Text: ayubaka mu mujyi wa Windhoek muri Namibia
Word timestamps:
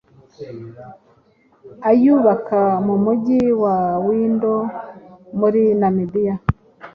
ayubaka 1.89 2.61
mu 2.85 2.95
mujyi 3.03 3.39
wa 3.61 3.75
Windhoek 4.05 4.71
muri 5.39 5.61
Namibia 5.79 6.35